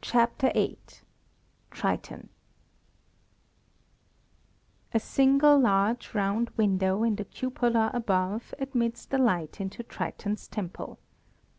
[0.00, 0.78] CHAPTER VIII
[1.70, 2.30] TRITON
[4.94, 10.98] A single large round window in the cupola above admits the light into Triton's temple.